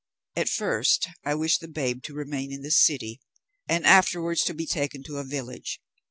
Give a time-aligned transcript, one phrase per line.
[0.35, 3.21] At first I wish the babe to remain in this city,
[3.69, 5.79] and afterwards to be taken to a village.